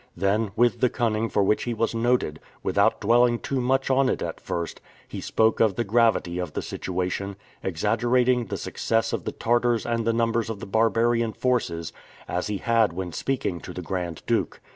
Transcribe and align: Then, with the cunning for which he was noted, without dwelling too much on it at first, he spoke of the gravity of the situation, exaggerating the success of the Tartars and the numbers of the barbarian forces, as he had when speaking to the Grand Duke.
Then, 0.17 0.49
with 0.55 0.79
the 0.79 0.89
cunning 0.89 1.29
for 1.29 1.43
which 1.43 1.65
he 1.65 1.75
was 1.75 1.93
noted, 1.93 2.39
without 2.63 2.99
dwelling 3.01 3.37
too 3.37 3.61
much 3.61 3.91
on 3.91 4.09
it 4.09 4.23
at 4.23 4.41
first, 4.41 4.81
he 5.07 5.21
spoke 5.21 5.59
of 5.59 5.75
the 5.75 5.83
gravity 5.83 6.39
of 6.39 6.53
the 6.53 6.63
situation, 6.63 7.35
exaggerating 7.63 8.45
the 8.47 8.57
success 8.57 9.13
of 9.13 9.25
the 9.25 9.31
Tartars 9.31 9.85
and 9.85 10.03
the 10.03 10.11
numbers 10.11 10.49
of 10.49 10.59
the 10.59 10.65
barbarian 10.65 11.33
forces, 11.33 11.93
as 12.27 12.47
he 12.47 12.57
had 12.57 12.93
when 12.93 13.11
speaking 13.11 13.59
to 13.59 13.73
the 13.73 13.83
Grand 13.83 14.23
Duke. 14.25 14.59